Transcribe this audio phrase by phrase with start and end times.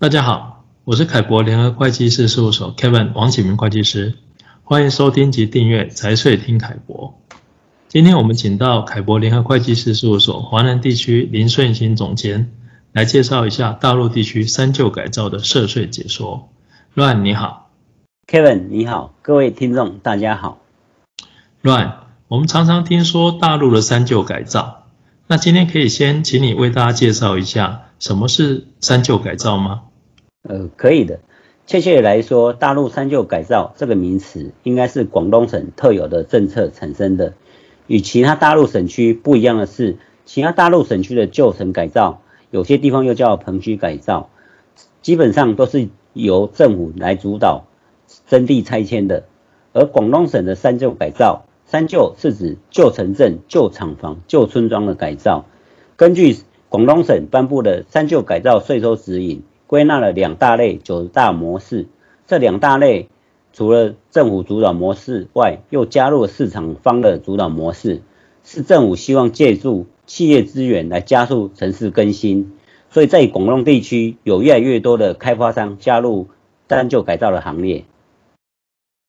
[0.00, 4.14] 大家好，我是凯博联合会计师事务所 Kevin 王启明会计师，
[4.62, 7.18] 欢迎收听及订阅财税听凯博。
[7.88, 12.52] 今天我们请到凯博联合会计师事务所华南地区林顺兴总监
[12.92, 16.48] 来介绍一下大陆地区三旧改造的涉税解说。
[16.94, 17.72] Ryan 你好
[18.28, 20.60] ，Kevin 你好，各位听众大家好。
[21.60, 21.94] Ryan，
[22.28, 24.84] 我们常常听说大陆的三旧改造，
[25.26, 29.82] 那今天可以先请你为大家介绍一下什么是三旧改造吗？
[30.48, 31.20] 呃，可以的。
[31.66, 37.34] 确切来说，大陆三旧改造这个名词，应该是广东省特有的政策产生的。
[37.86, 44.30] 与其他大陆省区不一样的是，其他大陆省区的旧城改造，有些地方又叫棚区改造，
[45.02, 47.66] 基本上都是由政府来主导
[48.26, 49.24] 征地拆迁的。
[49.74, 55.44] 而广东省的三旧改造，三旧是指旧城镇、旧厂房、旧村庄的改造。
[55.96, 56.36] 根据
[56.70, 59.42] 广东省颁布的三旧改造税收指引。
[59.68, 61.86] 归纳了两大类九大模式，
[62.26, 63.10] 这两大类
[63.52, 68.00] 除了政府主导模式外，又加入了市场方的主导模式，
[68.42, 72.52] 是政府希望借助企业资源来加速城市更新，
[72.88, 76.28] 所以在广东地区有越来越多的开发商加入
[76.66, 77.84] 三旧改造的行列。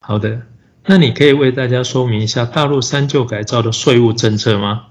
[0.00, 0.42] 好的，
[0.84, 4.88] 那你可以为大家说明一下大陆三旧改造的税务政策吗？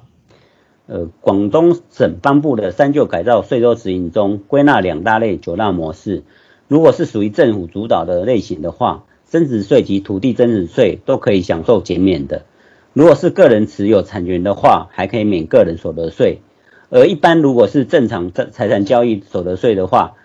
[0.92, 6.24] 呃，广东省颁布的三旧改造税收指引中归纳两大类九大模式。
[6.68, 12.44] 如果是属于政府主导的类型的话，增值税及土地增值税都可以享受减免的。
[12.92, 16.42] 如果是个人持有产权的话，还可以免个人所得税。
[16.90, 20.16] 而一般如果是正常财产交易所得税的话，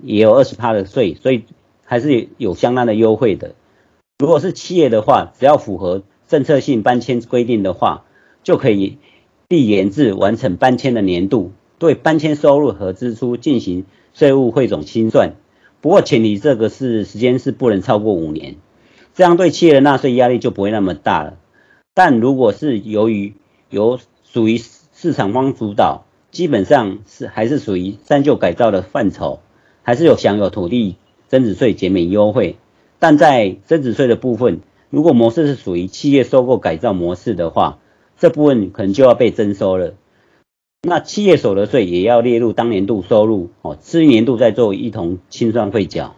[0.00, 1.44] 也有二十趴的税，所以
[1.84, 3.54] 还是有相当的优惠的。
[4.18, 8.04] 如果是企业的话，只要符合政策性搬迁规定的话，
[8.42, 8.96] 就可以。
[9.48, 15.34] 递延至完成搬迁的年度，对搬迁收入和支出进行税务汇总清算。
[15.80, 18.56] 不过前提这个是时间是不能超过五年，
[19.14, 21.34] 这样对企业的纳税压力就不会那么大了。
[21.94, 23.34] 但如果是由于
[23.70, 29.40] 由属于市场方主导，基本上是还是属于三旧改造的范畴，
[29.82, 30.96] 还是有享有土地
[31.28, 32.56] 增值税减免优惠。
[32.98, 37.78] 但在增值税的部分，如果模式是属于企业收购改造模式的话，
[38.18, 39.94] 这部分可能就要被征收了，
[40.82, 46.14] 那企业所得税也要列入当年度收入哦，次一年度再做一同清算汇缴。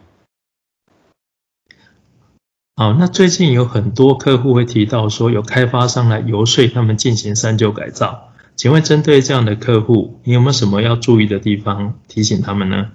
[2.75, 12.91] 好，那最近有很多客户会提到说，有开发商来游说他们进行三旧改造，请问针对这样的客户，你有没有什么要注意的地方提醒他们呢？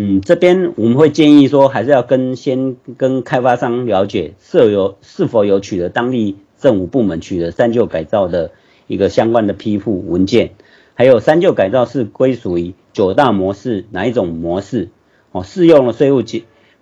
[0.00, 6.38] 嗯，这边我们会建议说，还是要跟先跟开发商了解，是有是否有取得当地。
[6.62, 8.52] 政府部门取得三旧改造的
[8.86, 10.54] 一个相关的批复文件，
[10.94, 14.90] 还有三旧改造是归属于九大模式哪一种模式？
[15.32, 16.22] 哦，适用的税务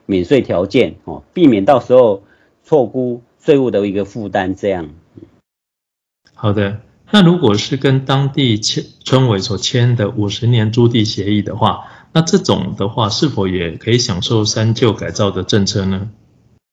[0.07, 2.25] 免税条件哦，避免到时候
[2.63, 4.55] 错估税务的一个负担。
[4.55, 4.91] 这样。
[6.35, 6.81] 好的，
[7.11, 16.11] 那如果是跟当地签村委所签的五十年租地协议的话，那这种的话是否也可以享受三旧改造的政策呢？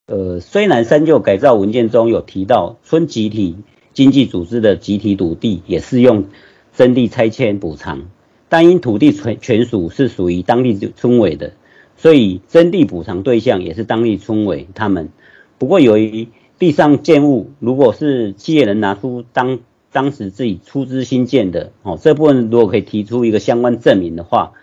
[0.07, 3.57] 呃，虽然三旧改造文件中有提到村集体
[3.93, 6.27] 经济组织的集体土地也适用
[6.73, 8.05] 征地拆迁补偿，
[8.47, 11.51] 但因土地权权属是属于当地村委的，
[11.97, 15.09] 所以征地补偿对象也是当地村委他们。
[15.57, 19.59] 不过由于地上建物如果是企业人拿出当
[19.91, 24.53] 当时自己出资新建的，哦，这部分如果可以提出一个相关证明的话，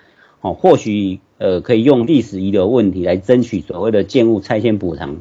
[0.40, 5.18] 哦，或许呃可以用历史遗留问题来争取所谓的建物拆迁补偿。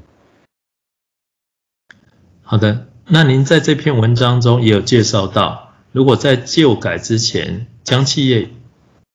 [2.54, 8.48] 好的，那您在这篇文章中也有介绍到，如果在旧改之前将企业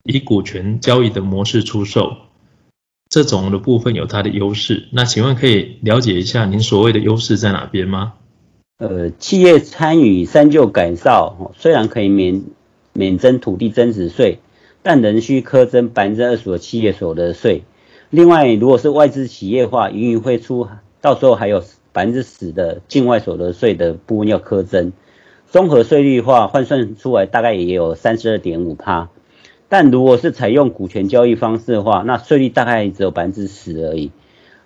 [0.02, 2.16] 以股权交易的模式出售，
[3.08, 4.88] 这种的部分有它的优势。
[4.90, 8.14] 那请问可以了解一下您所谓的优势在哪边吗？
[8.78, 12.42] 呃，企业参与三旧改造，虽然可以免
[12.92, 14.40] 免征土地增值税，
[14.82, 17.62] 但仍需课征百分之二十的企业所得税。
[18.10, 20.66] 另外，如果是外资企业的话，盈余会出，
[21.00, 21.62] 到时候还有。
[21.98, 24.92] 百分之十的境外所得税的部分要课征，
[25.50, 29.08] 综合税率的话换算出来大概也有三十二点五趴，
[29.68, 34.12] 但如果是采用股权交易方式的话，那税率大概只有百分之十而已。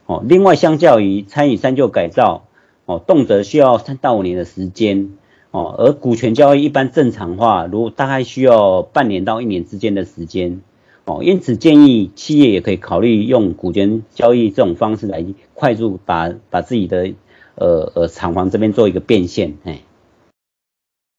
[0.05, 2.45] 哦，另外相较于参与三旧改造，
[2.85, 5.13] 哦，动辄需要三到五年的时间，
[5.53, 10.61] 哦，而股权交易一般正常化，如大概需要半年到一年之间的时间。
[11.05, 17.13] 哦，因此建议企业也可以考虑用股权交易这种方式来快速把把自己的
[17.55, 19.57] 呃呃厂房这边做一个变现。
[19.65, 19.81] 哎，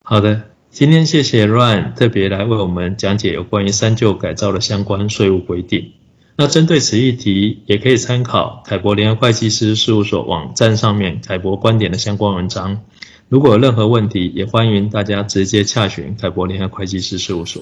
[0.04, 5.94] 好的，今天谢谢 Ryan 特别来为我们讲解有关于三旧改造的相关税务规定。
[6.36, 12.82] 那针对此议题，也可以参考凯博联合会计师事务所网站上面凯博观点的相关文章。
[13.30, 17.62] 如果有任何问题，也欢迎大家直接洽询凯博联合会计师事务所。